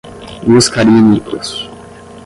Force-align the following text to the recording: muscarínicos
muscarínicos 0.51 1.55